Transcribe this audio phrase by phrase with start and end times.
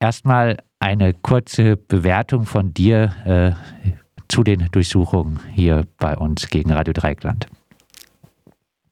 [0.00, 3.52] Erstmal eine kurze Bewertung von dir äh,
[4.28, 7.46] zu den Durchsuchungen hier bei uns gegen Radio Dreikland.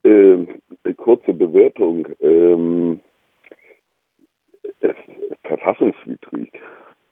[0.04, 0.48] Ähm,
[0.96, 2.06] kurze Bewertung.
[2.20, 3.00] Ähm,
[5.44, 6.52] verfassungswidrig.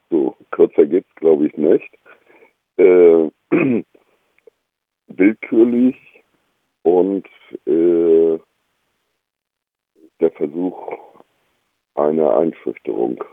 [0.09, 1.89] So, kürzer geht es, glaube ich, nicht.
[2.77, 3.29] Äh,
[5.07, 5.97] willkürlich
[6.83, 7.27] und
[7.65, 8.39] äh,
[10.19, 10.93] der Versuch
[11.95, 13.23] einer Einschüchterung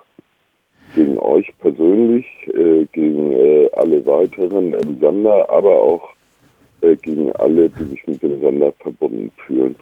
[0.94, 6.10] gegen euch persönlich, äh, gegen äh, alle weiteren im Sender, aber auch
[6.80, 9.76] äh, gegen alle, die sich mit dem Sender verbunden fühlen.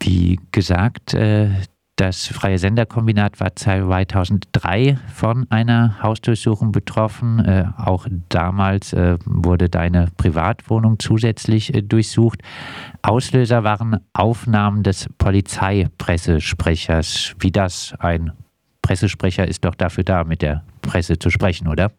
[0.00, 1.48] Wie gesagt, äh,
[1.96, 7.40] das Freie Senderkombinat war 2003 von einer Hausdurchsuchung betroffen.
[7.40, 12.40] Äh, auch damals wurde deine Privatwohnung zusätzlich durchsucht.
[13.02, 17.34] Auslöser waren Aufnahmen des Polizeipressesprechers.
[17.38, 17.94] Wie das?
[17.98, 18.32] Ein
[18.90, 21.92] Pressesprecher ist doch dafür da, mit der Presse zu sprechen, oder?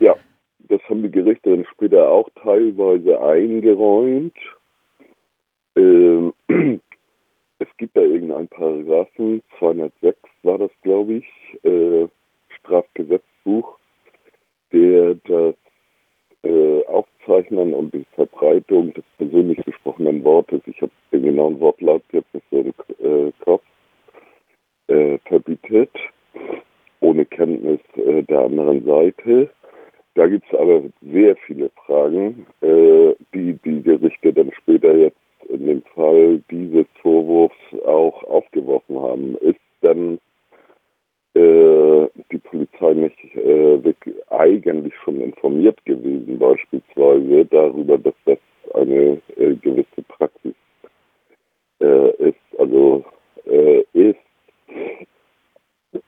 [0.00, 0.16] Ja,
[0.70, 4.32] das haben die Gerichte dann später auch teilweise eingeräumt.
[5.76, 6.32] Ähm,
[7.58, 11.26] es gibt da irgendeinen Paragraphen, 206 war das, glaube ich,
[11.64, 12.08] äh,
[12.58, 13.76] Strafgesetzbuch,
[14.72, 15.56] der das
[16.42, 22.32] äh, Aufzeichnen und die Verbreitung des persönlich gesprochenen Wortes, ich habe den genauen Wortlaut jetzt
[22.32, 22.72] nicht so im
[23.28, 23.32] äh,
[24.88, 25.90] äh, verbietet,
[27.00, 29.50] ohne Kenntnis äh, der anderen Seite.
[30.14, 35.16] Da gibt es aber sehr viele Fragen, äh, die die Gerichte dann später jetzt
[35.48, 37.54] in dem Fall dieses Vorwurfs
[37.86, 39.36] auch aufgeworfen haben.
[39.38, 40.18] Ist denn
[41.34, 43.78] äh, die Polizei nicht äh,
[44.30, 48.38] eigentlich schon informiert gewesen, beispielsweise darüber, dass das
[48.74, 50.54] eine äh, gewisse Praxis
[51.78, 52.58] ist?
[52.58, 53.04] Also
[53.92, 54.18] ist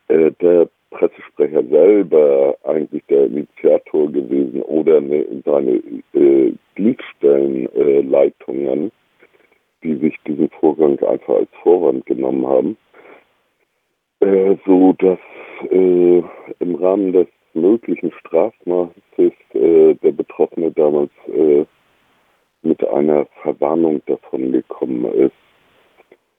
[0.08, 5.80] äh, der Pressesprecher selber eigentlich der Initiator gewesen oder ne, seine
[6.76, 8.90] Dienststellenleitungen?
[9.82, 12.76] die sich diesen Vorgang einfach als Vorwand genommen haben,
[14.20, 15.18] äh, so dass
[15.70, 16.22] äh,
[16.58, 21.64] im Rahmen des möglichen Strafmaßes äh, der Betroffene damals äh,
[22.62, 25.32] mit einer Verwarnung davon gekommen ist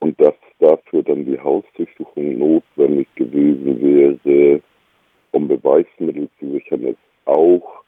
[0.02, 4.62] und dass dafür dann die Hausdurchsuchung notwendig gewesen wäre,
[5.32, 7.84] um Beweismittel zu sichern, ist auch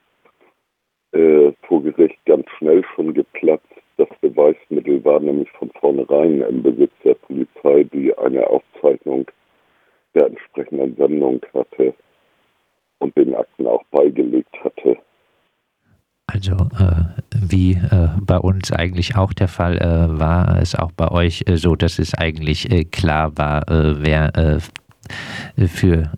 [1.12, 6.92] äh, vor Gericht ganz schnell schon geplatzt das Beweismittel war nämlich von vornherein im Besitz
[7.04, 9.30] der Polizei, die eine Aufzeichnung
[10.16, 11.94] der entsprechenden Sendung hatte
[13.00, 14.98] und den Akten auch beigelegt hatte.
[16.28, 21.10] Also äh, wie äh, bei uns eigentlich auch der Fall äh, war es auch bei
[21.12, 24.62] euch äh, so, dass es eigentlich äh, klar war, äh, wer
[25.58, 26.10] für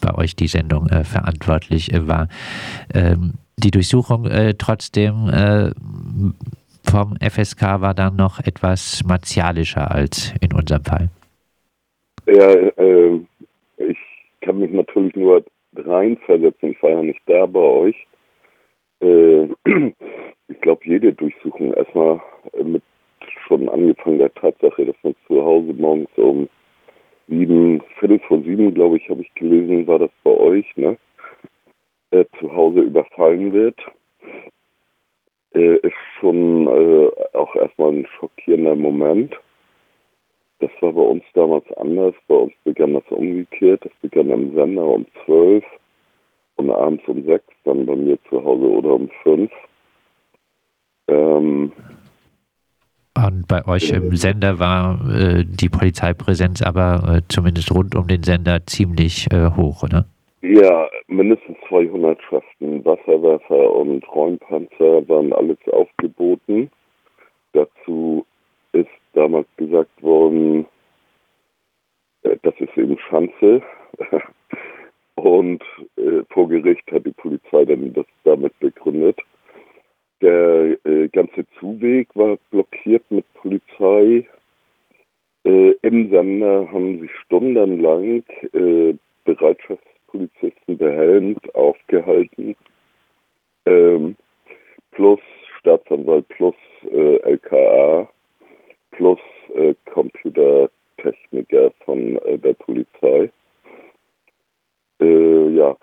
[0.00, 2.28] bei euch die Sendung verantwortlich war.
[2.94, 4.28] Ähm, die Durchsuchung
[4.58, 5.30] trotzdem
[6.82, 11.08] vom FSK war dann noch etwas martialischer als in unserem Fall.
[12.26, 13.20] Ja, äh,
[13.78, 13.98] ich
[14.40, 15.44] kann mich natürlich nur
[15.76, 16.70] reinversetzen.
[16.70, 17.96] Ich war ja nicht da bei euch.
[19.04, 19.48] Äh,
[20.48, 22.20] ich glaube, jede Durchsuchung erstmal
[22.62, 22.82] mit
[23.46, 26.48] schon angefangen der Tatsache, dass man zu Hause morgens um
[27.28, 30.96] sieben, Viertel vor sieben, glaube ich, habe ich gelesen, war das bei euch, ne?
[32.10, 33.78] Äh, zu Hause überfallen wird
[35.54, 39.34] äh, ist schon äh, auch erstmal ein schockierender Moment.
[40.60, 42.14] Das war bei uns damals anders.
[42.28, 43.84] Bei uns begann das umgekehrt.
[43.84, 45.64] Das begann am Sender um zwölf
[46.56, 49.50] und abends um sechs, dann bei mir zu Hause oder um fünf.
[51.08, 51.72] Ähm,
[53.16, 58.24] und bei euch im Sender war äh, die Polizeipräsenz aber äh, zumindest rund um den
[58.24, 60.06] Sender ziemlich äh, hoch, oder?
[60.42, 66.70] Ja, mindestens 200 Schaften Wasserwerfer und Räumpanzer waren alles aufgeboten.
[67.52, 68.26] Dazu
[68.72, 70.66] ist damals gesagt worden,
[72.24, 73.62] äh, das ist eben Schanze.
[75.16, 75.62] Und
[75.96, 79.18] äh, vor Gericht hat die Polizei dann das damit begründet.
[80.20, 84.26] Der äh, ganze Zuweg war blockiert mit Polizei.
[85.44, 88.94] Äh, Im Sender haben sich stundenlang äh,
[89.24, 92.54] Bereitschafts Polizisten behelmt aufgehalten,
[93.66, 94.14] ähm,
[94.92, 95.18] plus
[95.58, 96.54] Staatsanwalt, plus
[96.88, 98.08] äh, LKA,
[98.92, 99.18] plus
[99.56, 103.28] äh, Computertechniker von äh, der Polizei.
[105.00, 105.76] Äh, ja,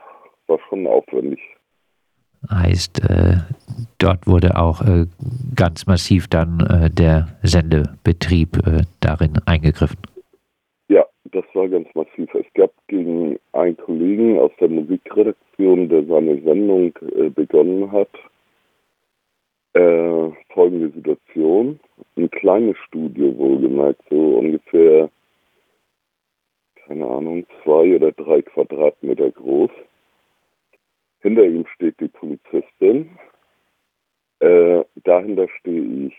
[0.47, 1.41] war schon aufwendig.
[2.81, 3.35] Heißt, äh,
[3.99, 5.05] dort wurde auch äh,
[5.55, 8.57] ganz massiv dann der Sendebetrieb
[9.01, 9.99] darin eingegriffen.
[10.87, 12.33] Ja, das war ganz massiv.
[12.33, 18.09] Es gab gegen einen Kollegen aus der Musikredaktion, der seine Sendung äh, begonnen hat,
[19.73, 21.79] äh, folgende Situation.
[22.17, 25.07] Ein kleines Studio wohlgemerkt, so ungefähr,
[26.87, 29.69] keine Ahnung, zwei oder drei Quadratmeter groß.
[31.21, 33.09] Hinter ihm steht die Polizistin.
[34.39, 36.15] Äh, dahinter stehe ich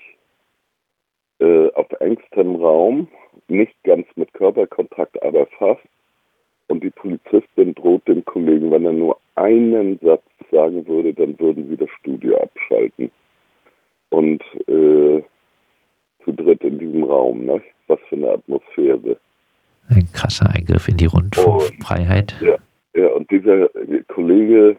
[1.41, 3.09] äh, auf engstem Raum,
[3.49, 5.83] nicht ganz mit Körperkontakt, aber fast.
[6.69, 11.69] Und die Polizistin droht dem Kollegen, wenn er nur einen Satz sagen würde, dann würden
[11.69, 13.11] sie das Studio abschalten.
[14.11, 15.23] Und äh,
[16.25, 17.61] zu dritt in diesem Raum, ne?
[17.89, 19.17] was für eine Atmosphäre.
[19.89, 22.37] Ein krasser Eingriff in die Rundfunkfreiheit.
[22.41, 22.57] Ja,
[22.95, 23.69] ja, und dieser
[24.09, 24.77] Kollege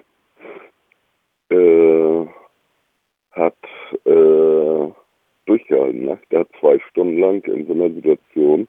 [1.53, 2.27] äh,
[3.31, 3.57] hat
[4.05, 4.91] äh,
[5.45, 6.05] durchgehalten.
[6.05, 6.19] Ne?
[6.31, 8.67] Der hat zwei Stunden lang in so einer Situation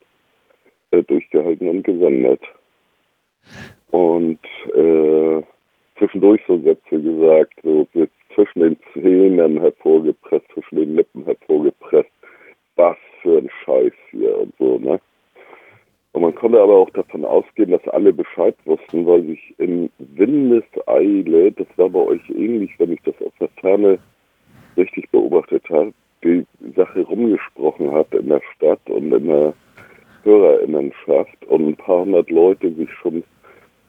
[0.90, 2.40] äh, durchgehalten und gesendet.
[3.90, 4.40] Und
[4.75, 5.42] äh,
[5.98, 7.86] zwischendurch so Sätze gesagt, so
[8.34, 12.10] zwischen den Zähnen hervorgepresst, zwischen den Lippen hervorgepresst.
[12.76, 15.00] Was für ein Scheiß hier und so, ne?
[16.14, 21.50] Und man konnte aber auch davon ausgehen, dass alle Bescheid wussten, weil sich in Windeseile,
[21.50, 23.98] das war bei euch ähnlich, wenn ich das aus der Ferne
[24.76, 25.92] richtig beobachtet habe,
[26.22, 29.54] die Sache rumgesprochen hat in der Stadt und in der
[30.25, 33.22] Hörerinnenschaft und ein paar hundert Leute sich schon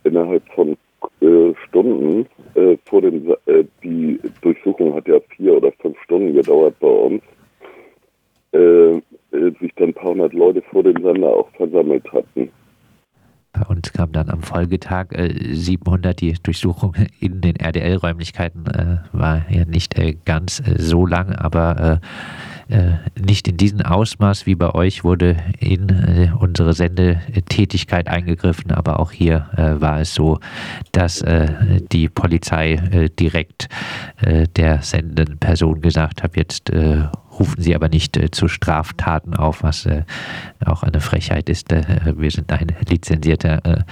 [0.04, 0.78] innerhalb von
[1.22, 6.76] äh, Stunden äh, vor dem, äh, die Durchsuchung hat ja vier oder fünf Stunden gedauert
[6.80, 7.24] bei uns,
[8.54, 12.52] äh, äh, sich dann ein paar hundert Leute vor dem Sender auch versammelt hatten.
[13.54, 16.20] Bei uns kam dann am Folgetag äh, 700.
[16.20, 22.00] Die Durchsuchung in den RDL-Räumlichkeiten äh, war ja nicht äh, ganz äh, so lang, aber
[22.70, 28.72] äh, äh, nicht in diesem Ausmaß wie bei euch wurde in unsere Sendetätigkeit eingegriffen.
[28.72, 30.40] Aber auch hier war es so,
[30.92, 31.24] dass
[31.92, 33.70] die Polizei direkt
[34.58, 36.72] der sendenden Person gesagt hat, jetzt
[37.40, 40.04] rufen sie aber nicht äh, zu Straftaten auf, was äh,
[40.66, 41.72] auch eine Frechheit ist.
[41.72, 41.84] Äh,
[42.18, 43.86] wir sind ein lizenzierter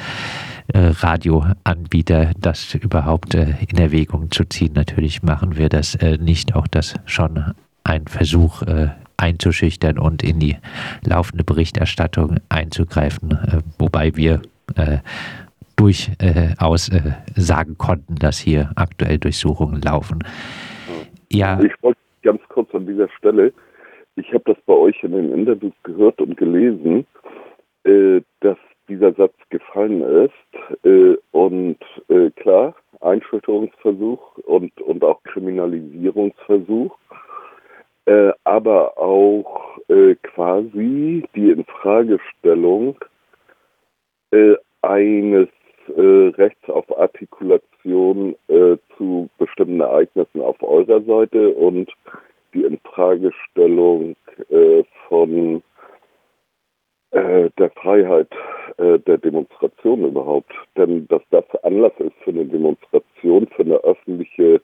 [0.74, 4.74] Radioanbieter, das überhaupt äh, in Erwägung zu ziehen.
[4.74, 8.62] Natürlich machen wir das nicht, auch das schon ein Versuch
[9.18, 10.56] einzuschüchtern und in die
[11.06, 13.38] laufende Berichterstattung einzugreifen,
[13.77, 14.42] wobei wir
[15.75, 16.89] durchaus
[17.36, 20.19] sagen konnten, dass hier aktuell Durchsuchungen laufen.
[21.31, 21.59] Ja.
[21.62, 23.51] Ich wollte ganz kurz an dieser Stelle.
[24.16, 27.06] Ich habe das bei euch in den Interviews gehört und gelesen,
[27.83, 28.57] äh, dass
[28.88, 30.85] dieser Satz gefallen ist.
[30.85, 31.77] Äh, und
[32.09, 36.95] äh, klar, Einschüchterungsversuch und, und auch Kriminalisierungsversuch,
[38.06, 42.97] äh, aber auch äh, quasi die Infragestellung
[44.31, 45.50] äh, eines
[45.97, 48.38] Rechts auf Artikulation
[48.95, 51.91] zu bestimmten Ereignissen auf eurer Seite und
[52.53, 54.15] die Infragestellung
[54.50, 55.62] äh, von
[57.13, 58.30] äh, der Freiheit
[58.77, 60.51] äh, der Demonstration überhaupt.
[60.75, 64.62] Denn dass das Anlass ist für eine Demonstration, für eine öffentliche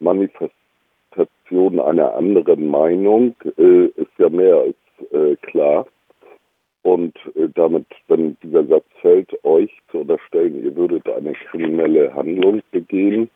[0.00, 5.86] Manifestation einer anderen Meinung, äh, ist ja mehr als äh, klar.
[6.82, 12.62] Und äh, damit, wenn dieser Satz fällt, euch zu unterstellen, ihr würdet eine kriminelle Handlung
[12.70, 13.30] begehen,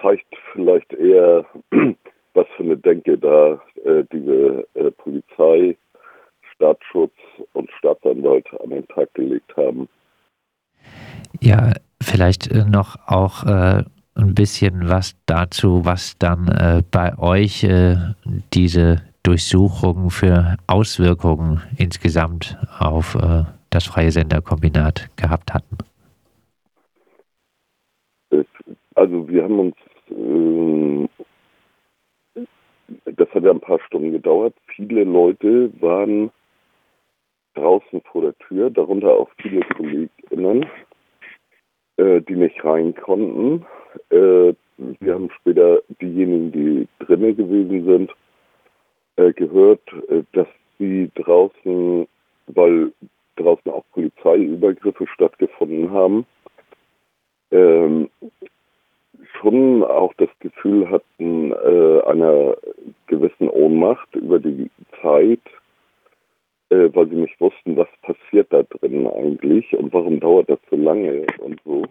[0.00, 1.44] zeigt vielleicht eher,
[2.34, 5.76] was für eine Denke da äh, diese äh, Polizei,
[6.54, 7.14] Staatsschutz
[7.52, 9.88] und Staatsanwalt an den Tag gelegt haben.
[11.40, 11.72] Ja,
[12.28, 17.96] vielleicht äh, noch auch äh, ein bisschen was dazu, was dann äh, bei euch äh,
[18.52, 23.16] diese Durchsuchungen für Auswirkungen insgesamt auf
[23.68, 25.76] das Freie Senderkombinat gehabt hatten.
[28.94, 29.76] Also wir haben uns
[30.10, 31.08] ähm,
[33.04, 34.54] das hat ja ein paar Stunden gedauert.
[34.74, 36.30] Viele Leute waren
[37.54, 40.64] draußen vor der Tür, darunter auch viele KollegInnen,
[41.98, 43.66] äh, die nicht rein konnten.
[44.10, 44.54] Äh,
[45.00, 48.12] wir haben später diejenigen, die drinnen gewesen sind,
[49.16, 50.46] äh, gehört, äh, dass
[50.78, 52.06] sie draußen,
[52.46, 52.92] weil
[53.36, 56.26] draußen auch Polizeiübergriffe stattgefunden haben,
[57.50, 58.08] ähm,
[59.40, 62.56] schon auch das Gefühl hatten äh, einer
[63.06, 64.70] gewissen Ohnmacht über die
[65.02, 65.40] Zeit,
[66.70, 70.76] äh, weil sie nicht wussten, was passiert da drin eigentlich und warum dauert das so
[70.76, 71.84] lange und so.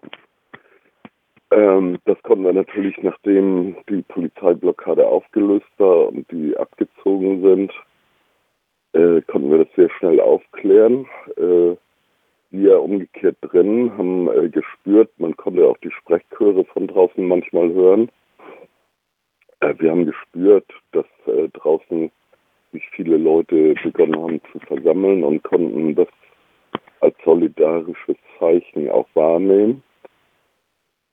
[1.52, 7.74] Ähm, das konnten wir natürlich, nachdem die Polizeiblockade aufgelöst war und die abgezogen sind,
[8.94, 11.06] äh, konnten wir das sehr schnell aufklären.
[11.38, 11.76] Äh,
[12.52, 18.10] wir umgekehrt drin haben äh, gespürt, man konnte auch die Sprechchöre von draußen manchmal hören.
[19.60, 22.12] Äh, wir haben gespürt, dass äh, draußen
[22.72, 26.08] sich viele Leute begonnen haben zu versammeln und konnten das
[27.02, 29.84] als solidarisches Zeichen auch wahrnehmen.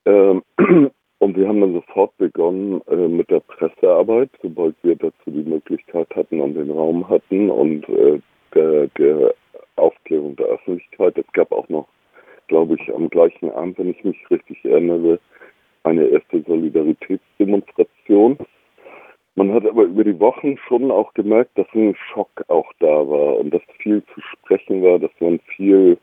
[0.07, 0.43] Ähm,
[1.19, 6.09] und wir haben dann sofort begonnen äh, mit der Pressearbeit, sobald wir dazu die Möglichkeit
[6.15, 8.21] hatten und den Raum hatten und äh,
[8.55, 9.35] der, der
[9.77, 11.19] Aufklärung der Öffentlichkeit.
[11.19, 11.89] Es gab auch noch,
[12.49, 15.19] glaube ich, am gleichen Abend, wenn ich mich richtig erinnere,
[15.83, 18.39] eine erste Solidaritätsdemonstration.
[19.37, 23.39] Man hat aber über die Wochen schon auch gemerkt, dass ein Schock auch da war
[23.39, 25.99] und dass viel zu sprechen war, dass man viel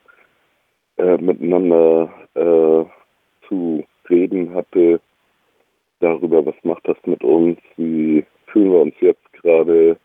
[0.97, 2.85] äh, miteinander äh,
[3.47, 4.99] zu reden hatte
[6.01, 9.97] darüber, was macht das mit uns, wie fühlen wir uns jetzt gerade,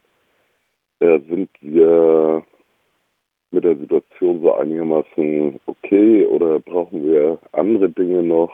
[1.00, 2.44] äh, sind wir
[3.50, 8.52] mit der Situation so einigermaßen okay oder brauchen wir andere Dinge noch?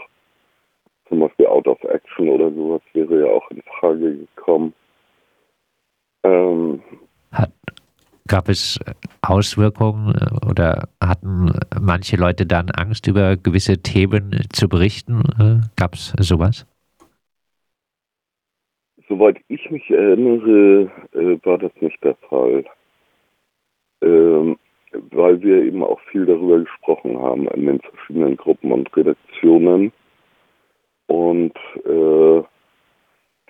[1.08, 4.72] Zum Beispiel Out of Action oder sowas wäre ja auch in Frage gekommen.
[6.24, 6.80] Ähm,
[7.32, 7.52] Hat,
[8.28, 8.78] gab es
[9.20, 15.22] Auswirkungen äh, oder hatten manche Leute dann Angst, über gewisse Themen zu berichten?
[15.38, 16.66] Äh, gab es sowas?
[19.08, 22.64] Soweit ich mich erinnere, äh, war das nicht der Fall.
[24.00, 24.56] Ähm,
[25.10, 29.92] weil wir eben auch viel darüber gesprochen haben in den verschiedenen Gruppen und Redaktionen.
[31.12, 31.52] Und
[31.84, 32.42] äh,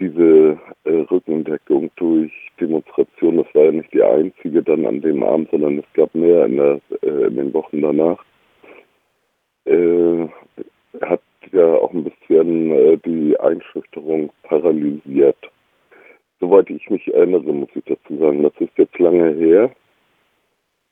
[0.00, 5.49] diese äh, Rückendeckung durch Demonstrationen, das war ja nicht die einzige dann an dem Abend,
[5.52, 8.19] sondern es gab mehr in, der, äh, in den Wochen danach,
[9.66, 10.26] äh,
[11.02, 15.38] hat ja auch ein bisschen äh, die Einschüchterung paralysiert.
[16.40, 19.71] Soweit ich mich erinnere, muss ich dazu sagen, das ist jetzt lange her.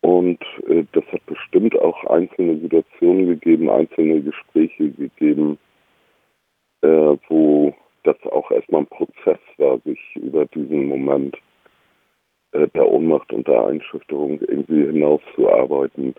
[0.02, 5.58] Und äh, das hat bestimmt auch einzelne Situationen gegeben, einzelne Gespräche gegeben,
[6.82, 11.36] äh, wo das auch erstmal ein Prozess war, sich über diesen Moment
[12.52, 16.14] äh, der Ohnmacht und der Einschüchterung irgendwie hinauszuarbeiten.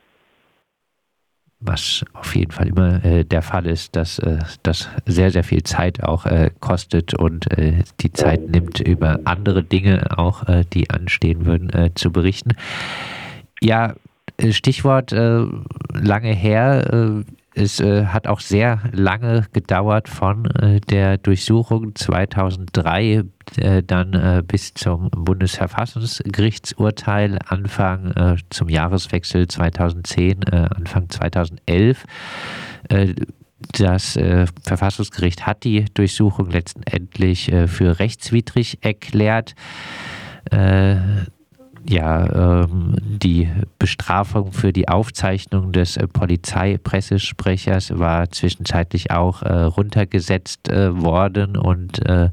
[1.64, 5.62] Was auf jeden Fall immer äh, der Fall ist, dass äh, das sehr, sehr viel
[5.62, 11.46] Zeit auch äh, kostet und äh, die Zeit nimmt, über andere Dinge auch, die anstehen
[11.46, 12.54] würden, zu berichten.
[13.62, 13.94] Ja,
[14.38, 15.46] äh, Stichwort äh,
[15.94, 17.24] lange her.
[17.56, 23.24] Äh, es äh, hat auch sehr lange gedauert von äh, der Durchsuchung 2003
[23.58, 32.06] äh, dann bis zum Bundesverfassungsgerichtsurteil Anfang zum Jahreswechsel 2010, Anfang 2011.
[33.74, 34.18] Das
[34.64, 39.56] Verfassungsgericht hat die Durchsuchung letztendlich für rechtswidrig erklärt
[41.88, 50.70] ja, ähm, die Bestrafung für die Aufzeichnung des äh, Polizeipressesprechers war zwischenzeitlich auch äh, runtergesetzt
[50.70, 52.30] äh, worden und äh,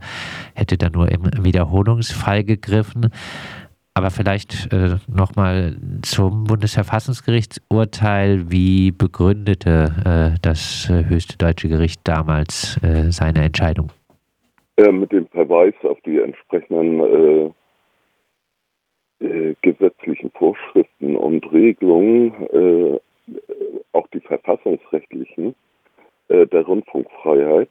[0.54, 3.10] hätte dann nur im Wiederholungsfall gegriffen.
[3.94, 8.48] Aber vielleicht äh, nochmal zum Bundesverfassungsgerichtsurteil.
[8.48, 12.78] Wie begründete äh, das äh, höchste deutsche Gericht damals
[13.08, 13.90] seine Entscheidung?
[14.92, 17.52] mit dem Verweis auf die entsprechenden
[19.20, 23.00] äh, gesetzlichen Vorschriften und Regelungen, äh,
[23.92, 25.54] auch die verfassungsrechtlichen,
[26.28, 27.70] äh, der Rundfunkfreiheit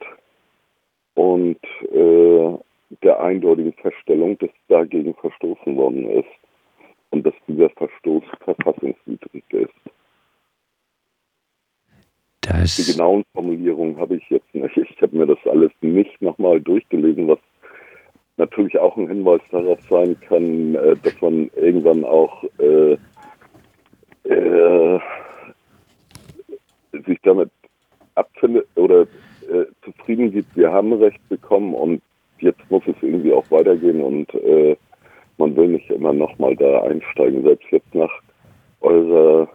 [1.16, 1.60] und
[1.92, 2.58] äh,
[3.04, 6.30] der eindeutigen Feststellung, dass dagegen verstoßen worden ist
[7.10, 9.74] und dass dieser Verstoß verfassungswidrig ist.
[12.42, 14.78] Das die genauen Formulierungen habe ich jetzt nicht.
[14.78, 17.40] Ich habe mir das alles nicht nochmal durchgelesen, was
[18.68, 22.98] natürlich auch ein Hinweis darauf sein kann, äh, dass man irgendwann auch äh,
[24.30, 25.00] äh,
[27.06, 27.50] sich damit
[28.16, 29.04] abfindet oder
[29.50, 32.02] äh, zufrieden gibt, wir haben Recht bekommen und
[32.40, 34.76] jetzt muss es irgendwie auch weitergehen und äh,
[35.38, 38.12] man will nicht immer nochmal da einsteigen, selbst jetzt nach
[38.82, 39.48] eurer,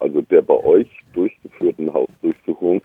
[0.00, 2.80] also der bei euch durchgeführten Hausdurchsuchung,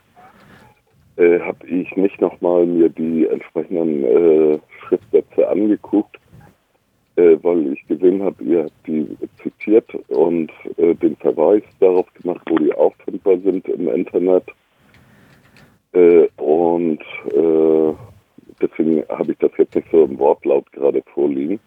[1.18, 4.60] habe ich nicht nochmal mir die entsprechenden äh,
[4.92, 6.18] Schriftsätze angeguckt,
[7.16, 9.08] äh, weil ich gesehen habe, ihr habt die
[9.42, 14.44] zitiert und äh, den Verweis darauf gemacht, wo die auffindbar sind im Internet.
[15.94, 17.02] Äh, und
[17.34, 17.94] äh,
[18.62, 21.60] deswegen habe ich das jetzt nicht so im Wortlaut gerade vorliegen.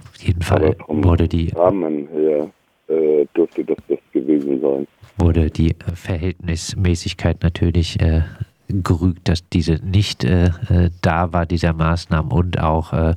[0.00, 2.50] Auf jeden Fall wurde die Rahmen her
[2.88, 4.86] äh, dürfte das das gewesen sein.
[5.18, 8.22] Wurde die Verhältnismäßigkeit natürlich äh,
[8.68, 13.14] gerügt, dass diese nicht äh, äh, da war, dieser Maßnahmen und auch äh,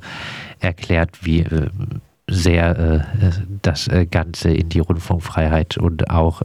[0.60, 1.68] erklärt, wie äh,
[2.32, 3.04] sehr
[3.60, 6.42] das Ganze in die Rundfunkfreiheit und auch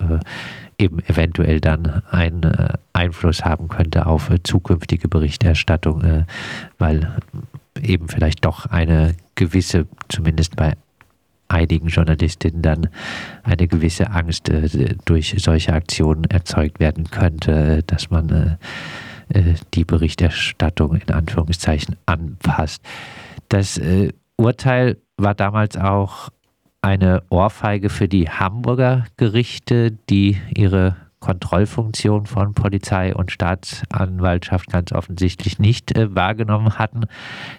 [0.80, 6.26] eben eventuell dann einen Einfluss haben könnte auf zukünftige Berichterstattung,
[6.80, 7.16] weil
[7.80, 10.74] eben vielleicht doch eine gewisse, zumindest bei
[11.48, 12.90] einigen Journalistinnen dann
[13.44, 18.58] eine gewisse Angst äh, durch solche Aktionen erzeugt werden könnte, dass man
[19.32, 22.82] äh, äh, die Berichterstattung in Anführungszeichen anpasst.
[23.50, 23.80] Das
[24.38, 26.30] Urteil war damals auch
[26.82, 35.58] eine Ohrfeige für die Hamburger Gerichte, die ihre Kontrollfunktion von Polizei und Staatsanwaltschaft ganz offensichtlich
[35.58, 37.06] nicht äh, wahrgenommen hatten.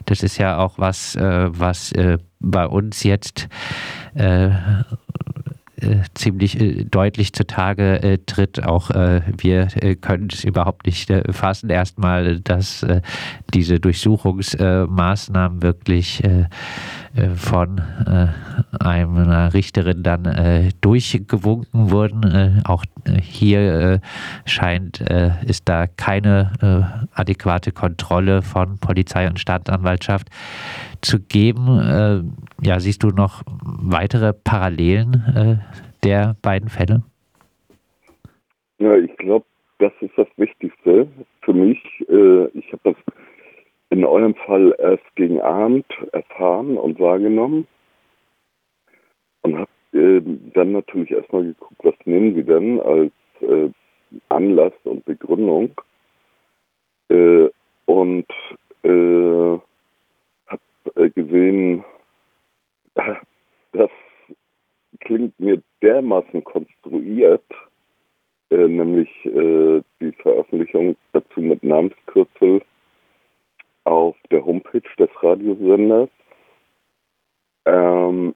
[0.04, 3.48] Das ist ja auch was, äh, was äh, bei uns jetzt
[4.14, 4.50] äh,
[5.78, 8.64] äh, ziemlich äh, deutlich zutage äh, tritt.
[8.64, 11.68] Auch äh, wir äh, können es überhaupt nicht fassen.
[11.68, 12.86] Erstmal, dass
[13.52, 16.22] diese Durchsuchungsmaßnahmen wirklich
[17.36, 17.80] von
[18.80, 22.62] einer Richterin dann durchgewunken wurden.
[22.66, 22.84] auch
[23.20, 24.00] hier
[24.44, 25.00] scheint
[25.46, 30.28] ist da keine adäquate Kontrolle von Polizei und Staatsanwaltschaft
[31.00, 32.32] zu geben.
[32.62, 35.62] ja, siehst du noch weitere Parallelen
[36.04, 37.02] der beiden Fälle?
[38.78, 39.46] Ja, ich glaube,
[39.78, 41.08] das ist das Wichtigste
[41.42, 41.78] für mich.
[42.08, 42.96] Äh, ich habe das
[43.90, 47.66] in eurem Fall erst gegen Abend erfahren und wahrgenommen.
[49.42, 50.20] Und habe äh,
[50.54, 53.70] dann natürlich erstmal geguckt, was nehmen sie denn als äh,
[54.28, 55.70] Anlass und Begründung?
[57.86, 58.26] Und
[58.82, 59.60] habe
[61.14, 61.84] gesehen,
[63.72, 63.90] dass
[65.00, 67.44] klingt mir dermaßen konstruiert,
[68.50, 72.62] äh, nämlich äh, die Veröffentlichung dazu mit Namenskürzel
[73.86, 76.10] auf der Homepage des Radiosenders.
[77.64, 78.34] Ähm,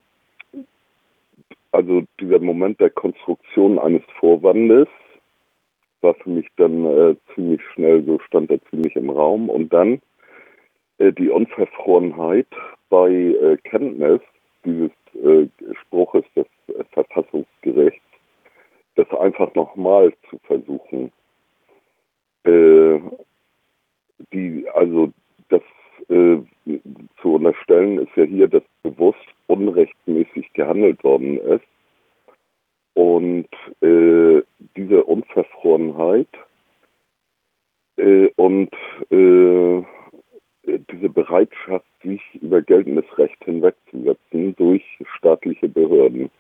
[1.73, 4.89] also dieser Moment der Konstruktion eines Vorwandes
[6.03, 9.51] war für mich dann äh, ziemlich schnell, so stand er ziemlich im Raum.
[9.51, 10.01] Und dann
[10.99, 12.49] äh, die Unverfrorenheit
[12.89, 14.21] bei äh, Kenntnis
[14.65, 15.47] dieses äh,
[15.83, 18.05] Spruches des äh, Verfassungsgerichts,
[18.95, 21.13] das einfach nochmal zu versuchen.
[22.45, 23.01] Äh,
[24.33, 25.13] die, also
[26.09, 26.39] äh,
[27.21, 31.65] zu unterstellen ist ja hier, dass bewusst unrechtmäßig gehandelt worden ist.
[32.95, 33.49] Und
[33.81, 34.43] äh,
[34.77, 36.29] diese Unverfrorenheit
[37.97, 38.71] äh, und
[39.11, 39.83] äh,
[40.91, 44.85] diese Bereitschaft, sich über geltendes Recht hinwegzusetzen durch
[45.17, 46.31] staatliche Behörden.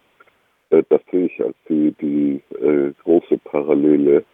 [0.70, 2.40] Äh, das sehe ich als die, die
[3.04, 4.24] große Parallele.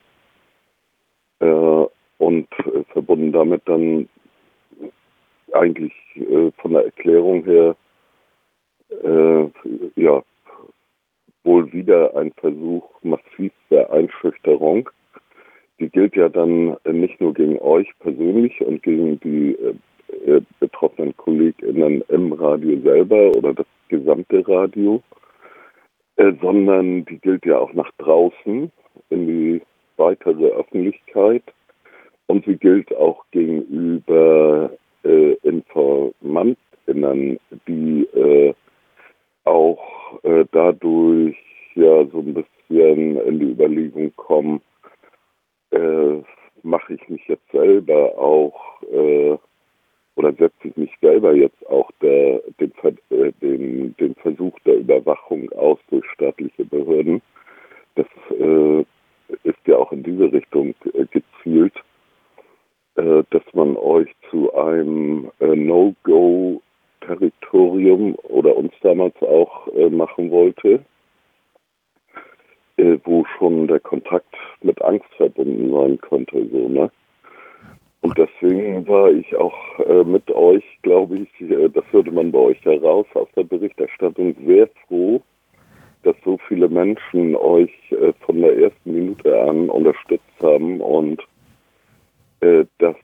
[2.18, 2.48] Und
[2.92, 4.08] verbunden damit dann
[5.52, 7.76] eigentlich äh, von der Erklärung her,
[8.88, 9.46] äh,
[9.96, 10.22] ja,
[11.44, 14.88] wohl wieder ein Versuch massivster Einschüchterung
[15.78, 15.90] die
[16.46, 19.74] ja dann nicht nur gegen euch persönlich und gegen die äh,
[20.26, 25.02] äh, betroffenen KollegInnen im Radio selber oder das gesamte Radio,
[26.16, 28.70] äh, sondern die gilt ja auch nach draußen
[29.10, 29.62] in die
[29.96, 31.42] weitere Öffentlichkeit.
[32.28, 34.70] Und sie gilt auch gegenüber
[35.04, 38.54] äh, InformantInnen, die äh,
[39.44, 41.36] auch äh, dadurch
[41.74, 44.60] ja so ein bisschen in die Überlegung kommen,
[45.70, 46.22] äh,
[46.66, 49.38] mache ich mich jetzt selber auch äh,
[50.16, 52.72] oder setze ich mich selber jetzt auch der, den,
[53.10, 57.22] äh, den, den Versuch der Überwachung aus durch staatliche Behörden.
[57.94, 58.80] Das äh,
[59.44, 61.74] ist ja auch in diese Richtung äh, gezielt,
[62.96, 70.82] äh, dass man euch zu einem äh, No-Go-Territorium oder uns damals auch äh, machen wollte
[72.76, 76.90] äh, wo schon der Kontakt mit Angst verbunden sein könnte, so, ne?
[78.02, 82.38] Und deswegen war ich auch äh, mit euch, glaube ich, äh, das hörte man bei
[82.38, 85.20] euch heraus aus der Berichterstattung, sehr froh,
[86.04, 91.20] dass so viele Menschen euch äh, von der ersten Minute an unterstützt haben und
[92.40, 92.94] äh, das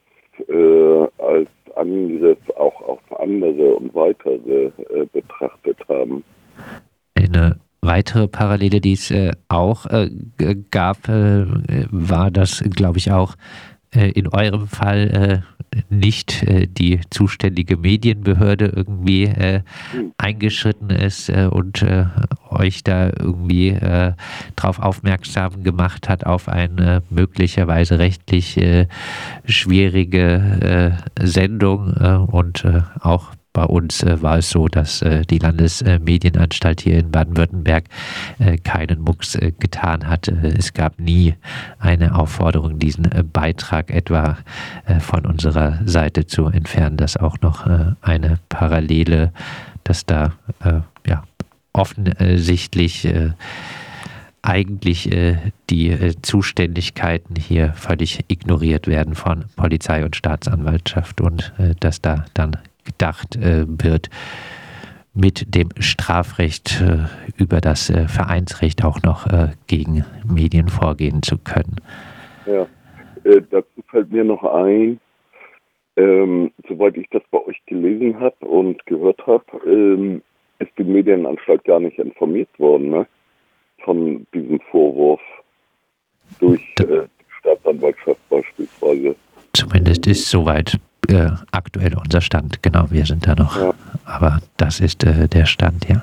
[0.47, 6.23] äh, als Angriff auch auf andere und weitere äh, betrachtet haben.
[7.15, 7.59] Eine
[8.03, 10.09] weitere Parallele, die es äh, auch äh,
[10.71, 11.45] gab, äh,
[11.89, 13.35] war, dass, glaube ich, auch
[13.95, 19.31] äh, in eurem Fall äh, nicht äh, die zuständige Medienbehörde irgendwie
[20.17, 21.83] eingeschritten ist und
[22.49, 23.75] euch da irgendwie
[24.55, 28.59] darauf aufmerksam gemacht hat auf eine möglicherweise rechtlich
[29.45, 31.93] schwierige Sendung
[32.27, 32.65] und
[32.99, 37.85] auch bei uns äh, war es so, dass äh, die Landesmedienanstalt hier in Baden-Württemberg
[38.39, 40.27] äh, keinen Mucks äh, getan hat.
[40.27, 41.35] Äh, es gab nie
[41.79, 44.37] eine Aufforderung, diesen äh, Beitrag etwa
[44.99, 47.67] von unserer Seite zu entfernen, dass auch noch
[48.01, 49.31] eine Parallele,
[49.83, 50.33] dass da
[51.05, 51.23] ja
[51.73, 53.07] offensichtlich
[54.43, 55.37] eigentlich äh,
[55.69, 62.25] die äh, Zuständigkeiten hier völlig ignoriert werden von Polizei und Staatsanwaltschaft und äh, dass da
[62.33, 64.09] dann gedacht äh, wird,
[65.13, 67.05] mit dem Strafrecht äh,
[67.41, 69.27] über das äh, Vereinsrecht auch noch
[69.67, 71.75] gegen Medien vorgehen zu können.
[72.45, 72.65] Ja,
[73.23, 74.99] dazu fällt mir noch ein,
[75.95, 80.21] ähm, soweit ich das bei euch gelesen habe und gehört habe, ähm,
[80.59, 83.07] ist die Medienanstalt gar nicht informiert worden, ne?
[83.83, 85.21] von diesem Vorwurf
[86.39, 89.15] durch äh, die Staatsanwaltschaft beispielsweise.
[89.53, 92.61] Zumindest ist soweit äh, aktuell unser Stand.
[92.63, 93.57] Genau, wir sind da noch.
[93.57, 93.73] Ja.
[94.05, 96.01] Aber das ist äh, der Stand, ja.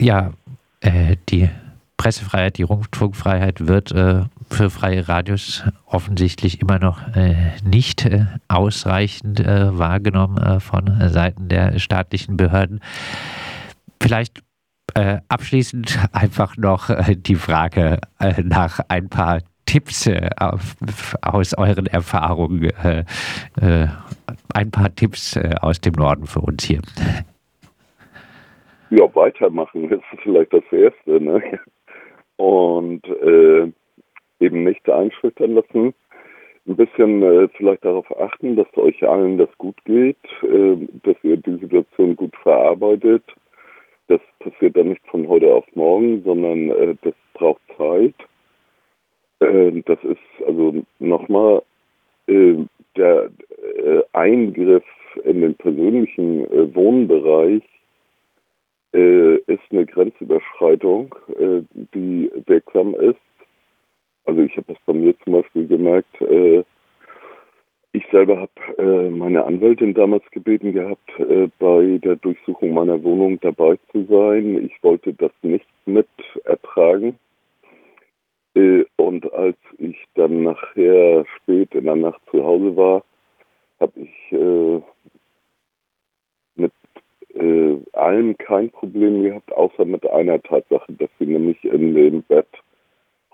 [0.00, 0.32] Ja,
[0.80, 1.48] äh, die
[1.96, 9.38] Pressefreiheit, die Rundfunkfreiheit wird äh, für freie Radios offensichtlich immer noch äh, nicht äh, ausreichend
[9.38, 12.80] wahrgenommen von Seiten der staatlichen Behörden.
[14.00, 14.42] Vielleicht
[15.28, 18.00] abschließend einfach noch die Frage
[18.42, 19.40] nach ein paar
[19.72, 20.76] Tipps äh, auf,
[21.22, 23.04] aus euren Erfahrungen, äh,
[23.58, 23.86] äh,
[24.54, 26.82] ein paar Tipps aus dem Norden für uns hier.
[28.90, 31.24] Ja, weitermachen ist vielleicht das Erste.
[31.24, 31.58] Ne?
[32.36, 33.02] Und
[34.40, 35.94] eben nicht einschüchtern lassen.
[36.66, 42.16] Ein bisschen vielleicht darauf achten, dass euch allen das gut geht, dass ihr die Situation
[42.16, 43.24] gut verarbeitet
[44.08, 48.14] das passiert dann nicht von heute auf morgen, sondern äh, das braucht Zeit.
[49.42, 51.62] Äh, das ist also nochmal
[52.26, 52.54] äh,
[52.96, 53.30] der
[53.76, 54.84] äh, Eingriff
[55.24, 57.62] in den persönlichen äh, Wohnbereich
[58.92, 61.14] äh, ist eine Grenzüberschreitung,
[61.94, 63.18] die wirksam ist.
[64.26, 66.14] Also ich habe das bei mir zum Beispiel gemerkt,
[67.94, 73.38] ich selber habe äh, meine Anwältin damals gebeten gehabt, äh, bei der Durchsuchung meiner Wohnung
[73.40, 74.64] dabei zu sein.
[74.64, 76.08] Ich wollte das nicht mit
[76.44, 77.18] ertragen.
[79.22, 83.04] Und als ich dann nachher spät in der Nacht zu Hause war,
[83.80, 84.80] habe ich äh,
[86.56, 86.72] mit
[87.34, 92.48] äh, allem kein Problem gehabt, außer mit einer Tatsache, dass sie nämlich in dem Bett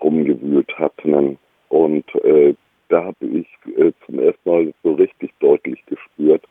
[0.01, 1.37] rumgewühlt hatten.
[1.69, 2.53] Und äh,
[2.89, 6.43] da habe ich äh, zum ersten Mal so richtig deutlich gespürt,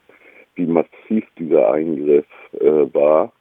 [0.55, 2.27] wie massiv dieser Eingriff
[2.61, 3.33] äh, war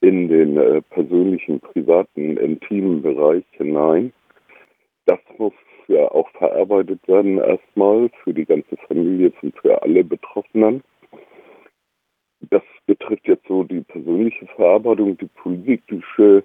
[0.00, 4.12] in den äh, persönlichen, privaten, intimen Bereich hinein.
[5.06, 5.52] Das muss
[5.88, 10.82] ja auch verarbeitet werden erstmal für die ganze Familie und für alle Betroffenen.
[12.50, 16.44] Das betrifft jetzt so die persönliche Verarbeitung, die politische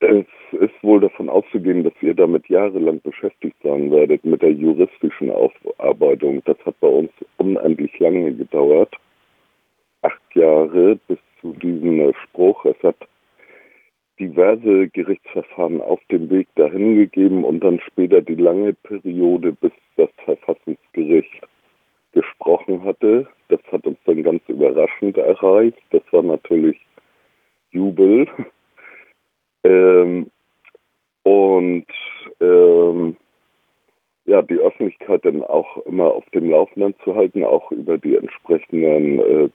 [0.00, 5.30] es ist wohl davon auszugehen, dass ihr damit jahrelang beschäftigt sein werdet mit der juristischen
[5.30, 6.42] Aufarbeitung.
[6.44, 8.94] Das hat bei uns unendlich lange gedauert.
[10.02, 12.66] Acht Jahre bis zu diesem Spruch.
[12.66, 12.96] Es hat
[14.18, 20.10] diverse Gerichtsverfahren auf dem Weg dahin gegeben und dann später die lange Periode, bis das
[20.24, 21.40] Verfassungsgericht
[22.12, 23.28] gesprochen hatte.
[23.48, 25.78] Das hat uns dann ganz überraschend erreicht.
[25.90, 26.78] Das war natürlich
[27.70, 28.26] Jubel.
[29.64, 30.30] Ähm,
[31.24, 31.86] und
[32.40, 33.16] ähm,
[34.26, 39.18] ja, die Öffentlichkeit dann auch immer auf dem Laufenden zu halten, auch über die entsprechenden
[39.18, 39.48] äh,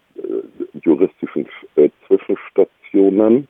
[0.83, 3.47] juristischen äh, Zwischenstationen.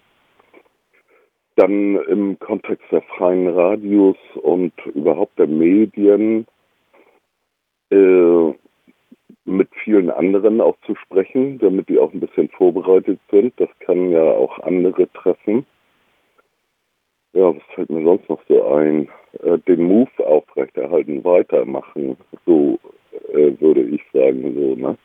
[1.61, 6.47] Dann im Kontext der freien Radios und überhaupt der Medien
[7.91, 8.53] äh,
[9.45, 13.53] mit vielen anderen auch zu sprechen, damit die auch ein bisschen vorbereitet sind.
[13.57, 15.67] Das kann ja auch andere treffen.
[17.33, 19.07] Ja, was fällt mir sonst noch so ein?
[19.43, 22.79] Äh, den Move aufrechterhalten, weitermachen, so
[23.33, 24.97] äh, würde ich sagen, so, ne?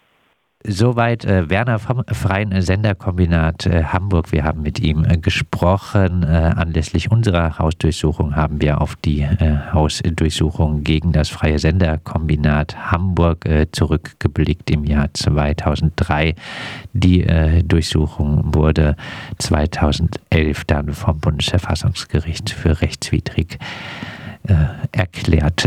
[0.68, 4.32] Soweit äh, Werner vom Freien Senderkombinat äh, Hamburg.
[4.32, 6.24] Wir haben mit ihm äh, gesprochen.
[6.24, 13.46] Äh, anlässlich unserer Hausdurchsuchung haben wir auf die äh, Hausdurchsuchung gegen das Freie Senderkombinat Hamburg
[13.46, 16.34] äh, zurückgeblickt im Jahr 2003.
[16.92, 17.26] Die
[17.64, 18.96] Durchsuchung wurde
[19.38, 23.58] 2011 dann vom Bundesverfassungsgericht für rechtswidrig
[24.92, 25.66] erklärt.